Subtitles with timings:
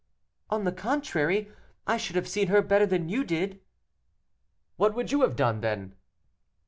[0.49, 1.51] "On the contrary,
[1.85, 3.61] I should have seen her better than you did."
[4.75, 5.93] "What would you have done then?"